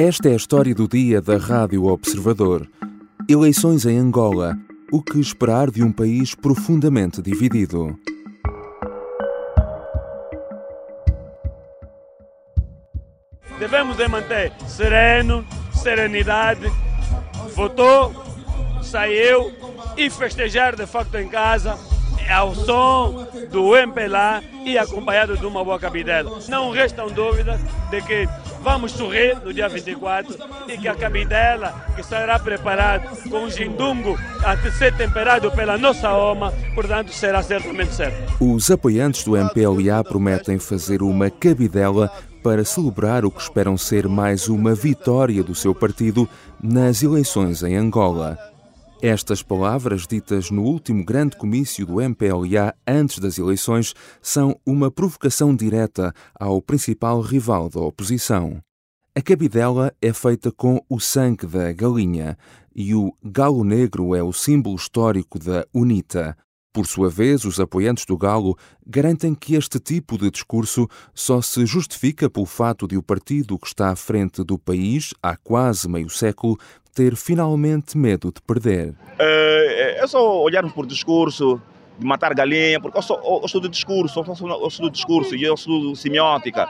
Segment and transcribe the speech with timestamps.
[0.00, 2.68] Esta é a história do dia da Rádio Observador.
[3.28, 4.56] Eleições em Angola.
[4.92, 7.98] O que esperar de um país profundamente dividido?
[13.58, 16.70] Devemos de manter sereno, serenidade.
[17.56, 18.14] Votou,
[18.80, 19.52] saiu
[19.96, 21.76] e festejar de facto em casa
[22.30, 26.38] ao som do MPLA e acompanhado de uma boa cabidela.
[26.48, 27.60] Não restam dúvidas
[27.90, 28.28] de que
[28.62, 30.36] vamos sorrir no dia 24
[30.68, 36.08] e que a cabidela que será preparada com o jindungo a ser temperado pela nossa
[36.08, 38.34] alma, portanto será certamente certo.
[38.40, 42.10] Os apoiantes do MPLA prometem fazer uma cabidela
[42.42, 46.28] para celebrar o que esperam ser mais uma vitória do seu partido
[46.62, 48.38] nas eleições em Angola.
[49.00, 55.54] Estas palavras, ditas no último grande comício do MPLA antes das eleições, são uma provocação
[55.54, 58.60] direta ao principal rival da oposição.
[59.14, 62.36] A cabidela é feita com o sangue da galinha
[62.74, 66.36] e o galo negro é o símbolo histórico da UNITA.
[66.72, 71.64] Por sua vez, os apoiantes do Galo garantem que este tipo de discurso só se
[71.64, 76.10] justifica pelo fato de o partido que está à frente do país há quase meio
[76.10, 76.58] século
[76.94, 78.94] ter finalmente medo de perder.
[79.18, 81.60] É, é só olharmos por discurso,
[81.98, 86.68] de matar galinha, porque eu, sou, eu discurso, eu estudo discurso e eu estudo semiótica.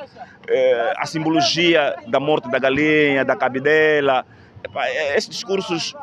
[0.49, 4.25] É, a simbologia da morte da galinha, da cabidela,
[4.77, 5.95] é, esses discursos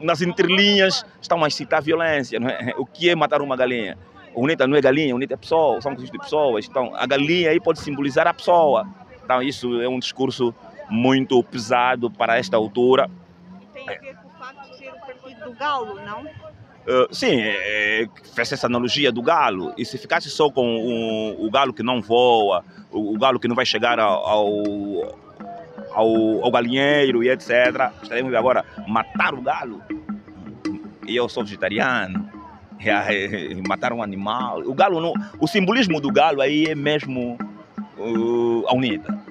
[0.00, 2.38] nas entrelinhas estão a incitar a violência.
[2.38, 2.74] É?
[2.78, 3.96] O que é matar uma galinha?
[4.34, 6.66] O UNITA não é galinha, o UNITA é pessoa, são de pessoas.
[6.68, 8.86] Então, a galinha aí pode simbolizar a pessoa.
[9.22, 10.54] Então, isso é um discurso
[10.88, 13.10] muito pesado para esta altura
[13.72, 16.22] tem a ver com o facto de ser o partido do galo, não?
[16.24, 19.72] Uh, sim, é, fez essa analogia do galo.
[19.76, 23.46] E se ficasse só com o, o galo que não voa, o, o, galo que
[23.46, 25.18] não vai chegar ao, ao,
[25.94, 29.80] ao, galinheiro e etc., estaremos agora matar o galo.
[31.06, 32.28] E eu sou vegetariano.
[33.68, 34.60] matar um animal.
[34.66, 37.38] O galo não, o simbolismo do galo aí é mesmo
[37.98, 39.22] uh, a unida.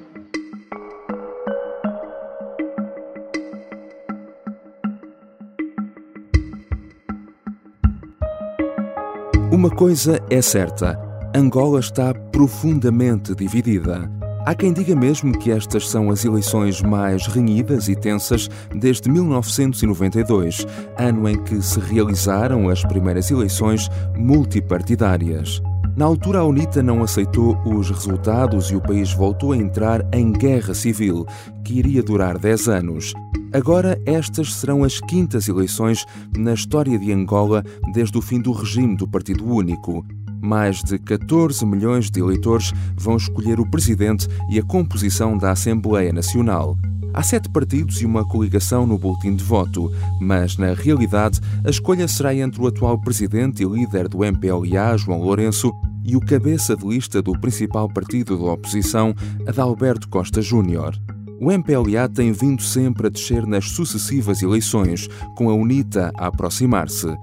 [9.52, 10.98] Uma coisa é certa:
[11.36, 14.21] Angola está profundamente dividida.
[14.44, 20.66] Há quem diga mesmo que estas são as eleições mais renhidas e tensas desde 1992,
[20.98, 23.88] ano em que se realizaram as primeiras eleições
[24.18, 25.62] multipartidárias.
[25.96, 30.32] Na altura, a UNITA não aceitou os resultados e o país voltou a entrar em
[30.32, 31.24] guerra civil,
[31.64, 33.14] que iria durar 10 anos.
[33.54, 36.04] Agora, estas serão as quintas eleições
[36.36, 37.64] na história de Angola
[37.94, 40.04] desde o fim do regime do Partido Único.
[40.42, 46.12] Mais de 14 milhões de eleitores vão escolher o presidente e a composição da Assembleia
[46.12, 46.76] Nacional.
[47.14, 52.08] Há sete partidos e uma coligação no boletim de voto, mas, na realidade, a escolha
[52.08, 55.72] será entre o atual presidente e líder do MPLA, João Lourenço,
[56.04, 59.14] e o cabeça de lista do principal partido da oposição,
[59.46, 60.98] Adalberto Costa Júnior.
[61.40, 67.16] O MPLA tem vindo sempre a descer nas sucessivas eleições, com a UNITA a aproximar-se.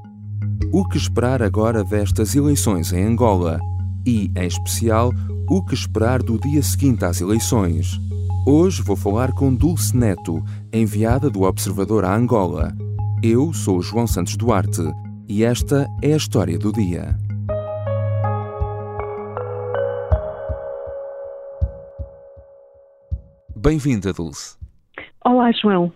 [0.72, 3.59] O que esperar agora destas eleições em Angola?
[4.06, 5.12] E, em especial,
[5.49, 7.99] o que esperar do dia seguinte às eleições?
[8.47, 12.75] Hoje vou falar com Dulce Neto, enviada do Observador a Angola.
[13.22, 14.82] Eu sou João Santos Duarte
[15.28, 17.16] e esta é a história do dia.
[23.56, 24.56] Bem-vinda, Dulce.
[25.25, 25.93] Olá, João.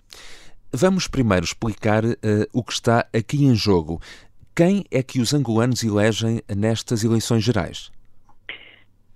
[0.72, 2.16] Vamos primeiro explicar uh,
[2.52, 4.00] o que está aqui em jogo.
[4.54, 7.90] Quem é que os angolanos elegem nestas eleições gerais?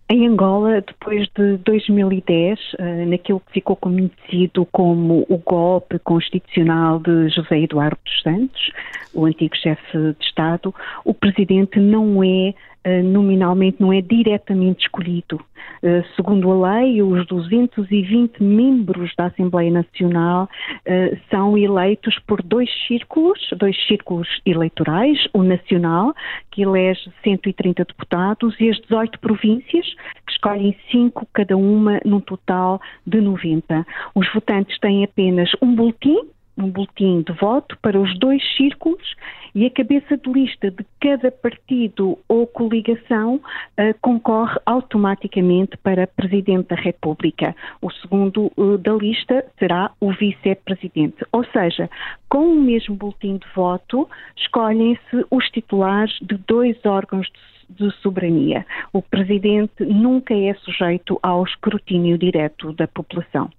[0.08, 7.28] Em Angola, depois de 2010, eh, naquilo que ficou conhecido como o golpe constitucional de
[7.28, 8.70] José Eduardo dos Santos,
[9.12, 10.72] o antigo chefe de Estado,
[11.04, 12.54] o presidente não é
[13.02, 15.41] nominalmente não é diretamente escolhido.
[15.82, 20.49] Eh, segundo a lei, os 220 membros da Assembleia Nacional
[20.84, 26.14] eh, são eleitos por dois círculos, dois círculos eleitorais, o nacional,
[26.50, 29.87] que elege 130 deputados, e as 18 províncias,
[30.26, 33.87] que escolhem cinco cada uma, num total de 90.
[34.14, 36.19] Os votantes têm apenas um boletim,
[36.56, 39.14] um boletim de voto para os dois círculos
[39.55, 46.69] e a cabeça de lista de cada partido ou coligação uh, concorre automaticamente para Presidente
[46.69, 47.55] da República.
[47.81, 51.25] O segundo uh, da lista será o Vice-Presidente.
[51.32, 51.88] Ou seja,
[52.29, 58.64] com o mesmo boletim de voto, escolhem-se os titulares de dois órgãos de de soberania.
[58.93, 63.50] O presidente nunca é sujeito ao escrutínio direto da população.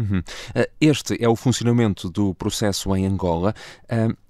[0.00, 0.22] Uhum.
[0.80, 3.54] Este é o funcionamento do processo em Angola,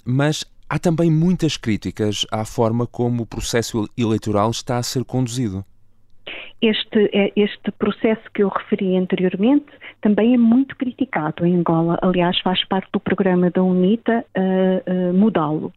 [0.04, 5.64] mas há também muitas críticas à forma como o processo eleitoral está a ser conduzido.
[6.62, 9.66] Este, é, este processo que eu referi anteriormente
[10.02, 11.98] também é muito criticado em Angola.
[12.02, 15.72] Aliás, faz parte do programa da UNITA uh, uh, mudá-lo.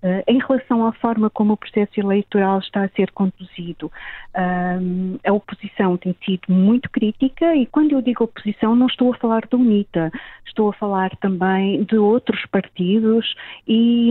[0.00, 3.90] Uh, em relação à forma como o processo eleitoral está a ser conduzido,
[5.26, 9.44] a oposição tem sido muito crítica e quando eu digo oposição não estou a falar
[9.50, 10.12] da UNITA,
[10.46, 13.34] estou a falar também de outros partidos
[13.66, 14.10] e,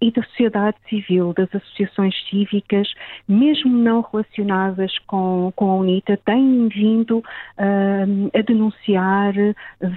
[0.00, 2.88] e da sociedade civil, das associações cívicas,
[3.28, 7.22] mesmo não relacionadas com, com a UNITA, têm vindo
[7.58, 9.34] a denunciar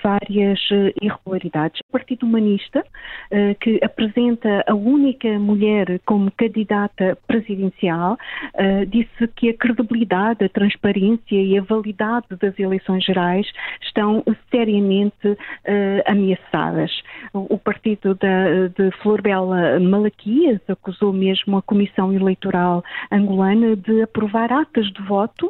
[0.02, 0.60] várias
[1.02, 1.82] irregularidades.
[1.90, 2.84] O Partido Humanista,
[3.60, 8.18] que apresenta a única mulher como candidata presidencial,
[8.88, 13.46] disse que a credibilidade, a transparência e a validade das eleições gerais
[13.82, 15.38] estão seriamente uh,
[16.06, 16.92] ameaçadas.
[17.34, 24.52] O, o partido da, de Florbela Malaquias acusou mesmo a Comissão Eleitoral angolana de aprovar
[24.52, 25.49] atas de voto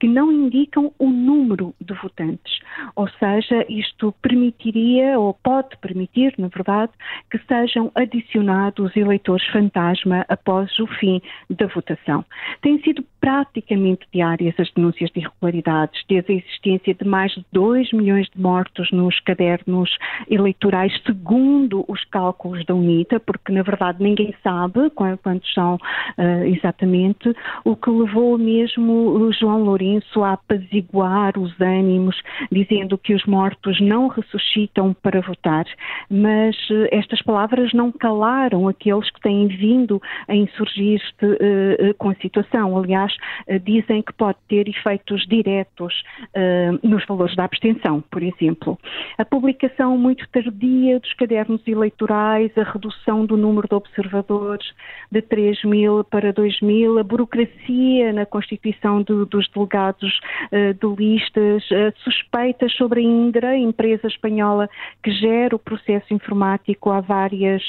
[0.00, 2.58] que não indicam o número de votantes.
[2.96, 6.92] Ou seja, isto permitiria, ou pode permitir, na verdade,
[7.30, 11.20] que sejam adicionados eleitores fantasma após o fim
[11.50, 12.24] da votação.
[12.62, 17.92] Têm sido praticamente diárias as denúncias de irregularidades, desde a existência de mais de 2
[17.92, 19.90] milhões de mortos nos cadernos
[20.28, 27.34] eleitorais, segundo os cálculos da UNITA, porque na verdade ninguém sabe quantos são uh, exatamente,
[27.64, 32.16] o que levou mesmo o João Lourenço a apaziguar os ânimos,
[32.50, 35.64] dizendo que os mortos não ressuscitam para votar.
[36.10, 42.14] Mas uh, estas palavras não calaram aqueles que têm vindo a insurgir-se uh, com a
[42.14, 42.78] situação.
[42.78, 43.09] Aliás,
[43.48, 46.02] uh, dizem que pode ter efeitos diretos
[46.36, 48.78] uh, nos valores da abstenção, por exemplo.
[49.18, 54.66] A publicação muito tardia dos cadernos eleitorais, a redução do número de observadores
[55.10, 60.20] de 3 mil para 2 mil, a burocracia na constituição do, dos delegados
[60.52, 61.64] uh, de listas,
[62.02, 64.68] suspeitas sobre a Indra, empresa espanhola
[65.02, 67.62] que gera o processo informático há várias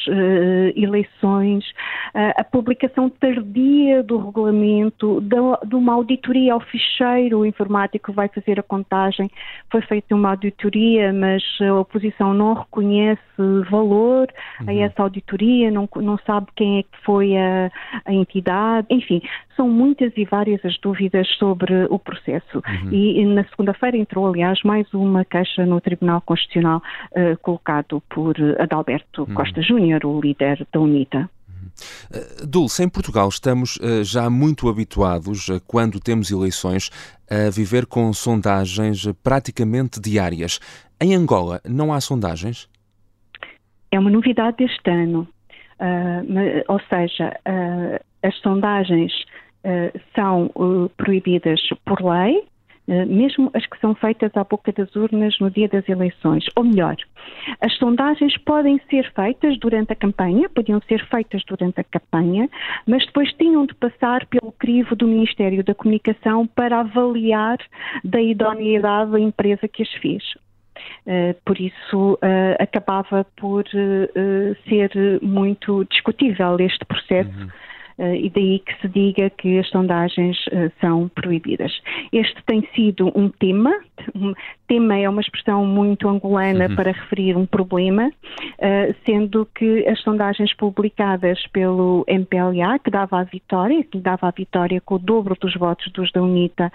[0.76, 1.64] eleições,
[2.14, 5.22] a publicação tardia do regulamento,
[5.66, 9.30] de uma auditoria ao ficheiro informático que vai fazer a contagem.
[9.72, 13.22] Foi feita uma auditoria, mas a oposição não reconhece
[13.70, 14.28] valor
[14.60, 14.70] uhum.
[14.70, 17.72] a essa auditoria, não, não sabe quem é que foi a,
[18.06, 18.88] a entidade.
[18.90, 19.22] Enfim,
[19.56, 22.58] são muitas e várias as dúvidas sobre o processo.
[22.58, 22.92] Uhum.
[22.92, 26.82] E, e na segunda-feira entrou, aliás, mais uma queixa no Tribunal Constitucional
[27.12, 29.34] uh, colocado por Adalberto uhum.
[29.34, 31.30] Costa Júnior, o líder da UNITA.
[32.14, 36.90] Eh, Dulce, em Portugal estamos eh, já muito habituados, quando temos eleições,
[37.30, 40.60] a viver com sondagens praticamente diárias.
[41.00, 42.70] Em Angola, não há sondagens?
[43.92, 45.28] É uma novidade deste ano.
[45.80, 49.12] Uh, ou seja, uh, as sondagens
[49.66, 50.52] uh, são
[50.96, 52.46] proibidas por lei, eh,
[53.08, 56.46] mesmo as que são feitas à boca das urnas no dia das eleições.
[56.56, 56.96] Ou melhor,
[57.60, 62.50] as sondagens podem ser feitas durante a campanha, podiam ser feitas durante a campanha,
[62.86, 67.58] mas depois tinham de passar pelo crivo do Ministério da Comunicação para avaliar
[68.04, 70.24] da idoneidade da empresa que as fez.
[71.06, 73.64] Uh, por isso, uh, acabava por
[74.68, 77.30] ser muito discutível este processo.
[77.30, 77.50] Uhum
[78.16, 80.38] e daí que se diga que as sondagens
[80.80, 81.72] são proibidas.
[82.12, 83.74] Este tem sido um tema,
[84.16, 84.34] um
[84.68, 86.76] tema é uma expressão muito angolana uhum.
[86.76, 93.24] para referir um problema, uh, sendo que as sondagens publicadas pelo MPLA, que dava a
[93.24, 96.72] vitória, que dava a vitória com o dobro dos votos dos da UNITA,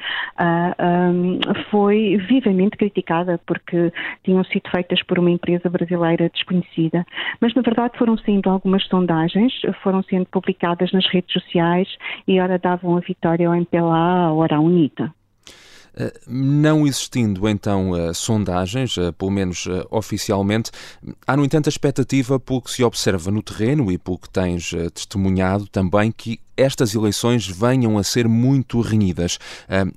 [0.78, 1.40] um,
[1.70, 3.92] foi vivamente criticada porque
[4.24, 7.06] tinham sido feitas por uma empresa brasileira desconhecida.
[7.40, 9.52] Mas, na verdade, foram sendo algumas sondagens,
[9.82, 11.88] foram sendo publicadas nas redes sociais
[12.26, 15.12] e ora davam a vitória ao MPLA, ora à UNITA.
[15.98, 20.70] Eh, não existindo então eh, sondagens, eh, pelo menos oficialmente,
[21.26, 24.72] há no entanto a expectativa, pelo que se observa no terreno e pelo que tens
[24.92, 29.38] testemunhado também, que estas eleições venham a ser muito renhidas.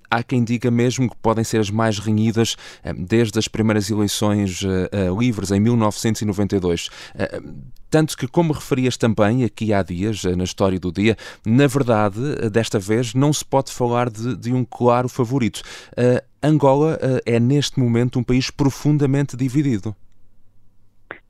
[0.09, 2.55] há quem diga mesmo que podem ser as mais renhidas
[2.97, 4.61] desde as primeiras eleições
[5.17, 6.89] livres em 1992.
[7.89, 12.19] Tanto que, como referias também aqui há dias, na história do dia, na verdade,
[12.51, 15.61] desta vez, não se pode falar de, de um claro favorito.
[16.41, 19.95] Angola é, neste momento, um país profundamente dividido.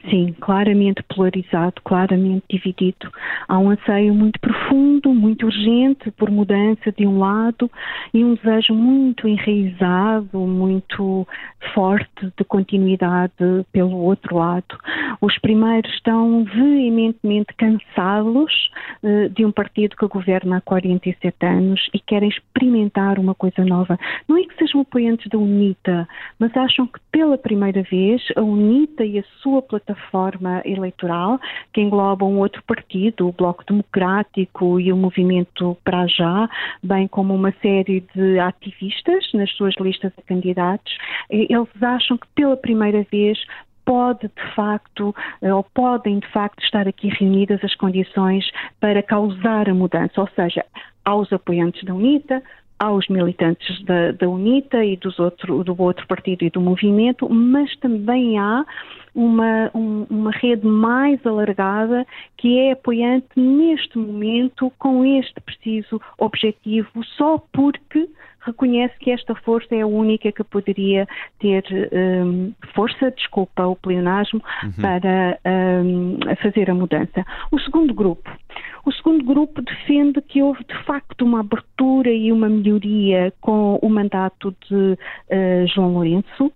[0.08, 3.12] Sim, claramente polarizado, claramente dividido.
[3.50, 7.70] Há um anseio muito profundo, muito urgente por mudança de um lado
[8.14, 11.28] e um desejo muito enraizado, muito
[11.74, 13.34] forte de continuidade
[13.74, 14.78] pelo outro lado.
[15.20, 18.72] Os primeiros estão veementemente cansados
[19.04, 24.00] uh, de um partido que governa há 47 anos e querem experimentar uma coisa nova.
[24.30, 26.08] Não é que sejam apoiantes da UNITA,
[26.40, 31.40] mas acham que pela primeira vez a UNITA e a sua plataforma plataforma eleitoral
[31.74, 36.50] que engloba um outro partido, o Bloco Democrático e o Movimento para Já,
[36.84, 40.98] bem como uma série de ativistas nas suas listas de candidatos.
[41.30, 43.40] Eles acham que pela primeira vez
[43.86, 48.46] pode de facto, eh, ou podem de facto estar aqui reunidas as condições
[48.80, 50.64] para causar a mudança, ou seja,
[51.04, 52.44] aos apoiantes da UNITA,
[52.80, 57.76] aos militantes da, da UNITA e dos outro, do outro partido e do movimento, mas
[57.78, 58.66] também há
[59.14, 62.06] uma, um, uma rede mais alargada
[62.38, 68.10] que é apoiante neste momento com este preciso objetivo, só porque
[68.42, 71.08] reconhece que esta força é a única que poderia
[71.40, 74.72] ter um, força, desculpa o pleonasmo, uhum.
[74.82, 75.40] para
[75.84, 77.26] um, fazer a mudança.
[77.52, 78.30] O segundo grupo.
[78.86, 83.90] O segundo grupo defende que houve de facto uma abertura e uma melhoria com o
[83.90, 86.52] mandato de uh, João Lourenço,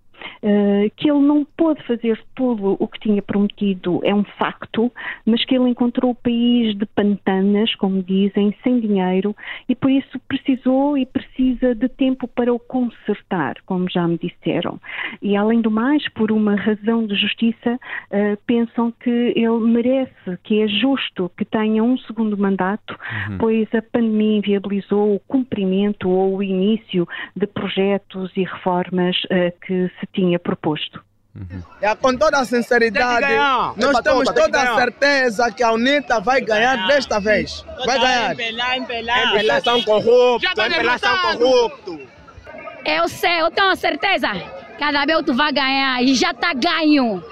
[0.46, 4.92] eh, que ele não pôde fazer tudo o que tinha prometido é um facto,
[5.26, 9.34] mas que ele encontrou o país de pantanas, como dizem, sem dinheiro
[9.70, 14.80] e por isso precisou e precisa de tempo para o consertar, como já me disseram.
[15.22, 20.62] E além do mais, por uma razão de justiça, uh, pensam que ele merece, que
[20.62, 22.98] é justo que tenha um segundo mandato,
[23.30, 23.38] uhum.
[23.38, 29.90] pois a pandemia inviabilizou o cumprimento ou o início de projetos e reformas uh, que
[30.00, 31.04] se tinha proposto.
[31.36, 31.64] Uhum.
[31.82, 33.34] É, com toda a sinceridade,
[33.76, 37.66] nós temos toda a certeza que a UNITA vai ganhar desta vez.
[37.86, 38.34] Vai ganhar.
[38.34, 39.28] Empelar, empelar.
[39.30, 40.52] Empelar são corruptos,
[41.00, 42.00] são corruptos.
[42.86, 44.28] Eu sei, eu tenho certeza.
[44.78, 47.24] Cada vez tu vai ganhar e já está ganho.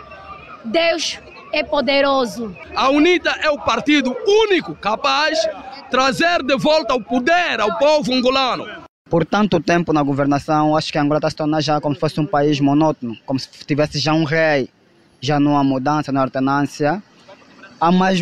[0.66, 1.20] Deus
[1.54, 2.56] é poderoso.
[2.76, 8.14] A UNITA é o partido único capaz de trazer de volta o poder ao povo
[8.14, 8.81] angolano
[9.12, 12.18] por tanto tempo na governação, acho que Angola está se tornando já como se fosse
[12.22, 14.70] um país monótono, como se tivesse já um rei,
[15.20, 17.04] já não há mudança na alternância.
[17.80, 18.22] Há mais,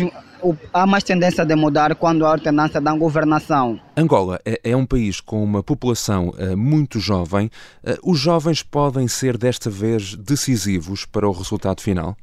[0.74, 3.78] há mais tendência de mudar quando há alternância da governação.
[3.96, 7.48] Angola é, é um país com uma população uh, muito jovem.
[7.84, 12.16] Uh, os jovens podem ser desta vez decisivos para o resultado final?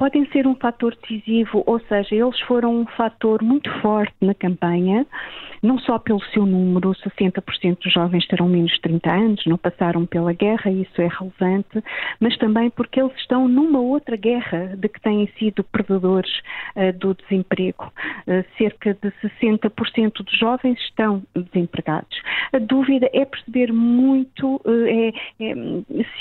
[0.00, 5.06] podem ser um fator decisivo, ou seja, eles foram um fator muito forte na campanha,
[5.62, 10.06] não só pelo seu número, 60% dos jovens terão menos de 30 anos, não passaram
[10.06, 11.82] pela guerra, isso é relevante,
[12.18, 16.30] mas também porque eles estão numa outra guerra de que têm sido perdedores
[16.76, 17.92] uh, do desemprego.
[18.26, 22.20] Uh, cerca de 60% dos jovens estão desempregados.
[22.52, 25.08] A dúvida é perceber muito uh, é,
[25.40, 25.54] é,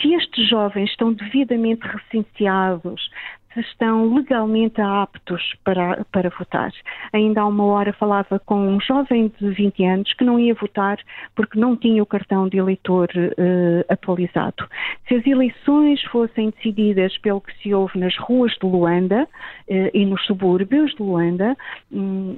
[0.01, 3.09] se estes jovens estão devidamente recenseados,
[3.48, 6.71] se estão legalmente aptos para, para votar.
[7.13, 10.97] Ainda há uma hora falava com um jovem de 20 anos que não ia votar
[11.35, 14.67] porque não tinha o cartão de eleitor uh, atualizado.
[15.07, 20.05] Se as eleições fossem decididas pelo que se ouve nas ruas de Luanda uh, e
[20.05, 21.55] nos subúrbios de Luanda,
[21.91, 22.37] um,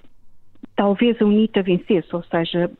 [0.75, 2.71] talvez a UNITA vencesse, ou seja,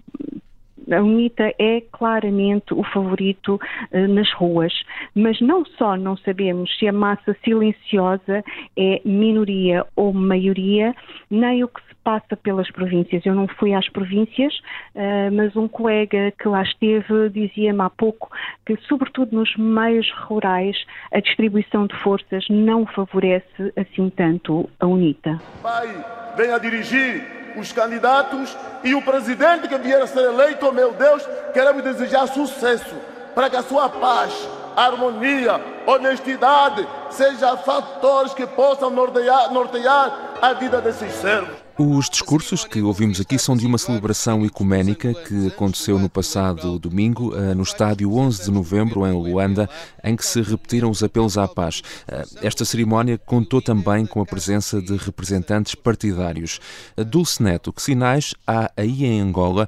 [0.93, 4.73] a UNITA é claramente o favorito uh, nas ruas,
[5.15, 8.43] mas não só não sabemos se a massa silenciosa
[8.77, 10.95] é minoria ou maioria,
[11.29, 13.25] nem o que se passa pelas províncias.
[13.25, 14.53] Eu não fui às províncias,
[14.95, 18.29] uh, mas um colega que lá esteve dizia-me há pouco
[18.65, 20.77] que, sobretudo nos meios rurais,
[21.13, 25.39] a distribuição de forças não favorece assim tanto a UNITA.
[25.61, 25.87] Pai,
[26.35, 31.27] venha dirigir os candidatos e o presidente que vier a ser eleito, oh meu Deus,
[31.53, 32.95] queremos desejar sucesso
[33.35, 34.33] para que a sua paz,
[34.75, 41.60] harmonia, honestidade sejam fatores que possam nortear, nortear a vida desses servos.
[41.77, 47.33] Os discursos que ouvimos aqui são de uma celebração ecuménica que aconteceu no passado domingo
[47.33, 49.69] eh, no estádio 11 de novembro em Luanda,
[50.03, 51.81] em que se repetiram os apelos à paz.
[52.07, 56.59] Eh, esta cerimónia contou também com a presença de representantes partidários.
[56.97, 59.67] Eh, Dulce Neto, que sinais há aí em Angola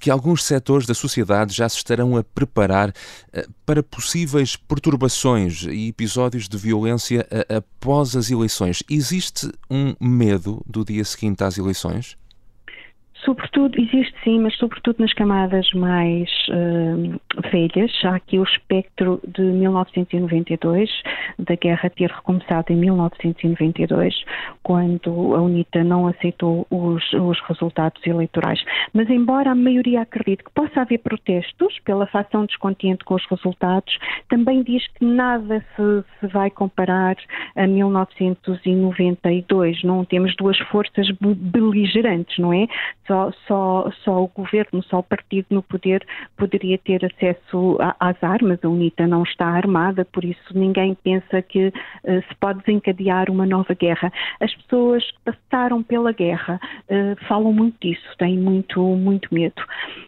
[0.00, 2.92] que alguns setores da sociedade já se estarão a preparar
[3.66, 8.82] para possíveis perturbações e episódios de violência após as eleições?
[8.88, 12.16] Existe um medo do dia seguinte às eleições?
[13.24, 17.20] Sobretudo, existe sim, mas sobretudo nas camadas mais uh,
[17.52, 17.92] velhas.
[18.04, 20.90] Há aqui o espectro de 1992,
[21.38, 24.24] da guerra ter recomeçado em 1992,
[24.62, 28.60] quando a UNITA não aceitou os, os resultados eleitorais.
[28.92, 33.96] Mas, embora a maioria acredite que possa haver protestos pela facção descontente com os resultados,
[34.28, 37.14] também diz que nada se, se vai comparar
[37.54, 39.84] a 1992.
[39.84, 42.66] Não temos duas forças beligerantes, não é?
[43.12, 46.02] Só, só, só o governo, só o partido no poder
[46.36, 51.42] poderia ter acesso acesso às armas, a UNITA não está armada, por isso ninguém pensa
[51.42, 51.72] que uh,
[52.28, 54.12] se pode desencadear uma nova guerra.
[54.40, 59.62] As pessoas que passaram pela guerra uh, falam muito disso, têm muito, muito medo.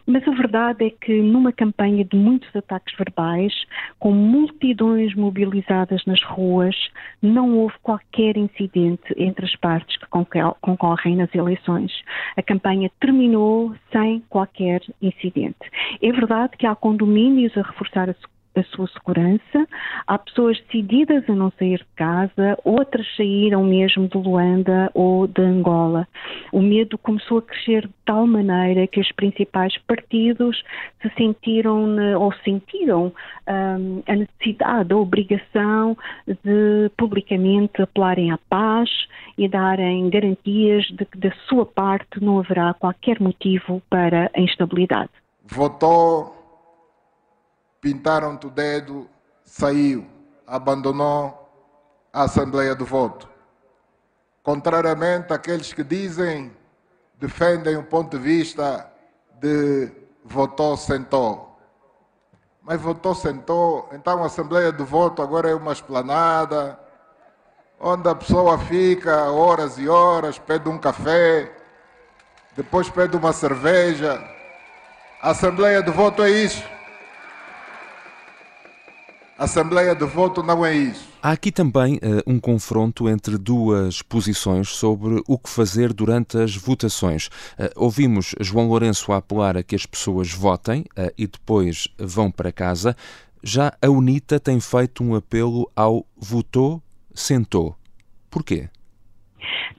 [0.05, 3.53] Mas a verdade é que numa campanha de muitos ataques verbais,
[3.99, 6.75] com multidões mobilizadas nas ruas,
[7.21, 11.91] não houve qualquer incidente entre as partes que concorrem nas eleições.
[12.37, 15.57] A campanha terminou sem qualquer incidente.
[16.01, 18.15] É verdade que há condomínios a reforçar a
[18.55, 19.67] a sua segurança.
[20.07, 25.41] Há pessoas decididas a não sair de casa, outras saíram mesmo de Luanda ou de
[25.41, 26.07] Angola.
[26.51, 30.63] O medo começou a crescer de tal maneira que os principais partidos
[31.01, 33.11] se sentiram ou sentiram
[33.47, 35.97] um, a necessidade, a obrigação
[36.27, 38.89] de publicamente apelarem à paz
[39.37, 45.09] e darem garantias de que da sua parte não haverá qualquer motivo para a instabilidade.
[45.47, 46.34] Votou
[47.85, 49.07] pintaram-te o dedo,
[49.43, 50.07] saiu,
[50.47, 51.47] abandonou
[52.11, 53.29] a Assembleia do Voto.
[54.41, 56.51] Contrariamente àqueles que dizem,
[57.19, 58.91] defendem o ponto de vista
[59.39, 59.91] de
[60.23, 61.59] votou, sentou.
[62.63, 66.79] Mas votou, sentou, então a Assembleia do Voto agora é uma esplanada,
[67.79, 71.55] onde a pessoa fica horas e horas, pede um café,
[72.55, 74.19] depois pede uma cerveja.
[75.21, 76.74] A Assembleia do Voto é isso.
[79.37, 81.09] Assembleia de voto não é isso.
[81.21, 86.55] Há aqui também uh, um confronto entre duas posições sobre o que fazer durante as
[86.55, 87.27] votações.
[87.59, 92.31] Uh, ouvimos João Lourenço a apelar a que as pessoas votem uh, e depois vão
[92.31, 92.95] para casa.
[93.43, 96.81] Já a UNITA tem feito um apelo ao votou,
[97.13, 97.75] sentou.
[98.31, 98.69] Porquê?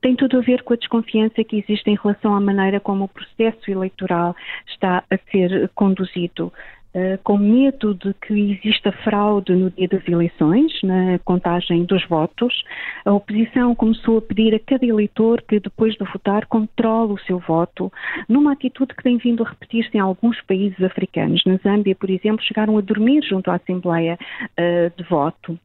[0.00, 3.08] tem tudo a ver com a desconfiança que existe em relação à maneira como o
[3.08, 4.36] processo eleitoral
[4.68, 6.52] está a ser conduzido.
[6.98, 12.64] Eh, com medo de que exista fraude no dia das eleições, na contagem dos votos,
[13.04, 17.38] a oposição começou a pedir a cada eleitor que, depois de votar, controle o seu
[17.38, 17.92] voto,
[18.26, 21.42] numa atitude que tem vindo a repetir-se em alguns países africanos.
[21.44, 25.58] Na Zâmbia, por exemplo, chegaram a dormir junto à Assembleia uh, de Voto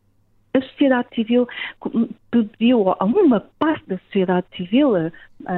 [0.53, 1.47] a sociedade civil
[2.29, 4.93] pediu a uma parte da sociedade civil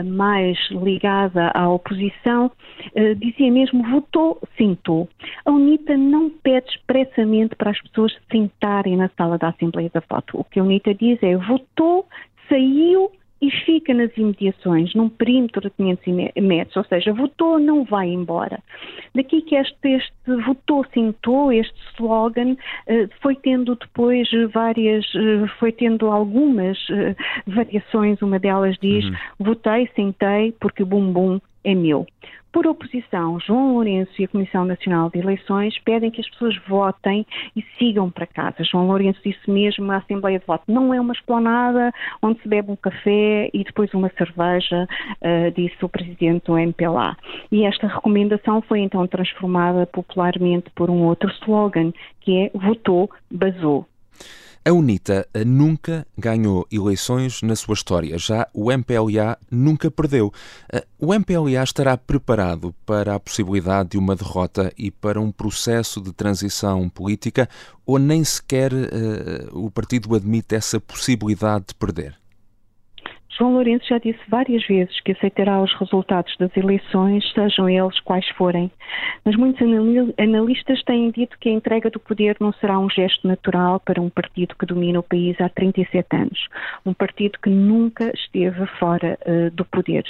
[0.06, 2.52] mais ligada à oposição,
[2.96, 5.10] eh, dizia mesmo votou, sentou.
[5.46, 10.40] A UNITA não pede expressamente para as pessoas sentarem na sala da Assembleia da Voto.
[10.40, 12.08] O que a UNITA diz é votou,
[12.48, 13.12] saiu
[13.44, 18.58] e fica nas imediações, num perímetro de 500 metros, ou seja, votou, não vai embora.
[19.14, 20.14] Daqui que este, este
[20.46, 22.56] votou, sentou, este slogan
[22.88, 29.16] eh, foi tendo depois várias, eh, foi tendo algumas eh, variações, uma delas diz, uhum.
[29.40, 32.08] votei, sentei, porque o bumbum é meu.
[32.54, 37.26] Por oposição, João Lourenço e a Comissão Nacional de Eleições pedem que as pessoas votem
[37.56, 38.64] e sigam para casa.
[38.64, 42.70] João Lourenço disse mesmo à Assembleia de Voto, não é uma esplanada onde se bebe
[42.70, 44.88] um café e depois uma cerveja,
[45.20, 47.18] uh, disse o Presidente do MPLA.
[47.52, 53.88] E esta recomendação foi então transformada popularmente por um outro slogan, que é votou, basou.
[54.66, 60.32] A UNITA nunca ganhou eleições na sua história, já o MPLA nunca perdeu.
[60.72, 66.00] Eh, o MPLA estará preparado para a possibilidade de uma derrota e para um processo
[66.00, 67.50] de transição política
[67.86, 68.80] ou nem sequer uh,
[69.52, 72.23] o partido admite essa possibilidade de perder?
[73.38, 78.28] João Lourenço já disse várias vezes que aceitará os resultados das eleições, sejam eles quais
[78.30, 78.72] forem.
[79.26, 79.62] Mas muitos
[80.18, 84.10] analistas têm dito que a entrega do poder não será um gesto natural para um
[84.10, 86.48] partido que domina o país há 37 anos.
[86.86, 90.04] Um partido que nunca esteve fora uh, do poder.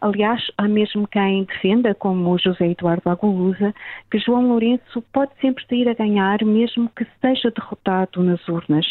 [0.00, 3.72] Aliás, há mesmo quem defenda, como José Eduardo Agulusa,
[4.10, 8.86] que João Lourenço pode sempre sair a ganhar, mesmo que seja derrotado nas urnas.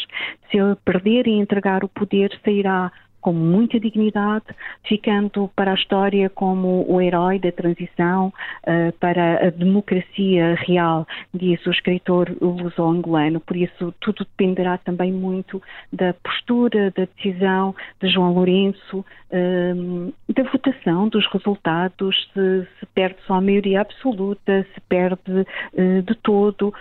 [0.49, 2.91] Se ele perder e entregar o poder, sairá
[3.23, 4.45] com muita dignidade,
[4.83, 11.65] ficando para a história como o herói da transição uh, para a democracia real, diz
[11.65, 13.39] o escritor luso-angolano.
[13.39, 20.43] Por isso, tudo dependerá também muito da postura, da decisão de João Lourenço, uh, da
[20.43, 26.73] votação, dos resultados, se, se, perde só a maioria absoluta, se perde uh, de todo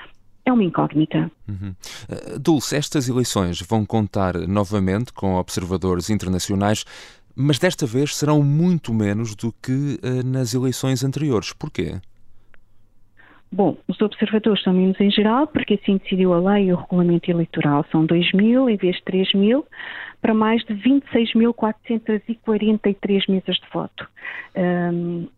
[0.44, 1.30] é uma incógnita.
[1.48, 1.74] Uhum.
[2.08, 6.84] Uh, Dulce, estas eleições vão contar novamente com observadores internacionais,
[7.34, 11.52] mas desta vez serão muito menos do que uh, nas eleições anteriores.
[11.52, 12.00] Porquê?
[13.52, 17.30] Bom, os observadores são menos em geral, porque assim decidiu a lei e o regulamento
[17.30, 17.84] eleitoral.
[17.92, 19.66] São 2 mil em vez de 3 mil,
[20.22, 24.08] para mais de 26.443 mesas de voto.
[24.56, 25.28] Um,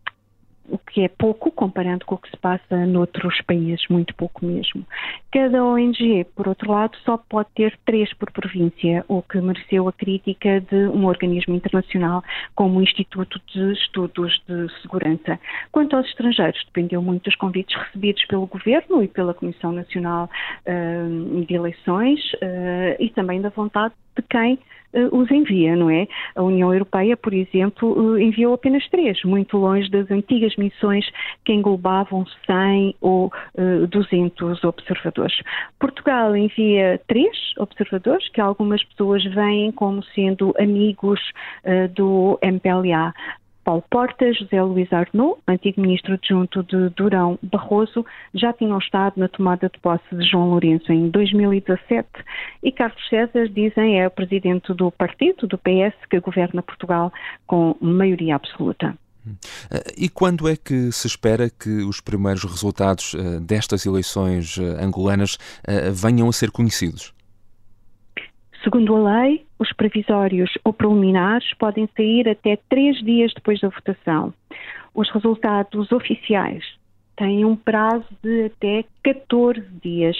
[0.69, 4.85] o que é pouco comparando com o que se passa noutros países, muito pouco mesmo.
[5.31, 9.93] Cada ONG, por outro lado, só pode ter três por província, o que mereceu a
[9.93, 12.23] crítica de um organismo internacional
[12.55, 15.39] como o Instituto de Estudos de Segurança.
[15.71, 20.29] Quanto aos estrangeiros, dependeu muito dos convites recebidos pelo Governo e pela Comissão Nacional
[20.65, 24.59] uh, de Eleições uh, e também da vontade de quem
[24.93, 26.07] uh, os envia, não é?
[26.35, 31.05] A União Europeia, por exemplo, uh, enviou apenas três, muito longe das antigas missões
[31.43, 33.31] que englobavam 100 ou uh,
[33.83, 35.35] eh, 200 observadores.
[35.79, 41.19] Portugal envia três observadores, que algumas pessoas veem como sendo amigos
[41.95, 43.13] do MPLA.
[43.65, 49.27] Paulo Portas, José Luís Arnaud, antigo ministro adjunto de Durão Barroso, já tinham estado na
[49.27, 52.07] tomada de posse de João Lourenço em 2017
[52.63, 57.11] e Carlos César, dizem, é o presidente do partido, do PS, que governa Portugal
[57.47, 58.95] com maioria absoluta.
[59.71, 64.83] Eh, e quando é que se espera que os primeiros resultados eh, destas eleições eh,
[64.83, 65.39] angolanas
[65.91, 67.15] venham a ser conhecidos?
[68.65, 74.33] Segundo a lei, os previsórios ou preliminares podem sair até três dias depois da votação.
[74.95, 76.65] Os resultados oficiais
[77.15, 80.17] têm um prazo de até 14 dias,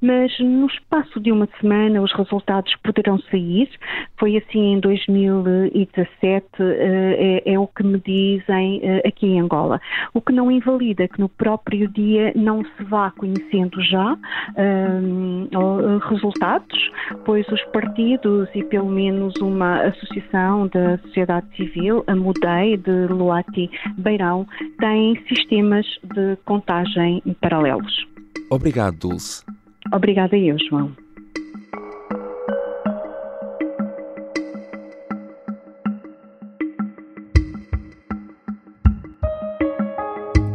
[0.00, 3.68] mas no espaço de uma semana os resultados poderão sair.
[4.16, 9.80] Foi assim em 2017, eh, é, é o que me dizem eh, aqui em Angola.
[10.14, 14.16] O que não invalida que no próprio dia não se vá conhecendo já
[14.56, 16.90] um, eh, resultados,
[17.24, 23.68] pois os partidos e pelo menos uma associação da sociedade civil, a Mudei de Luati
[23.96, 24.46] Beirão,
[24.78, 28.06] têm sistemas de contagem paralelos.
[28.50, 29.44] Obrigado, Dulce.
[29.92, 30.92] Obrigada eu, João.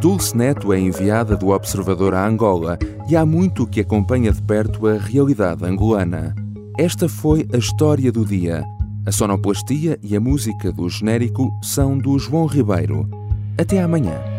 [0.00, 4.86] Dulce Neto é enviada do Observador a Angola e há muito que acompanha de perto
[4.86, 6.34] a realidade angolana.
[6.78, 8.62] Esta foi a história do dia.
[9.06, 13.08] A sonoplastia e a música do genérico são do João Ribeiro.
[13.58, 14.33] Até amanhã.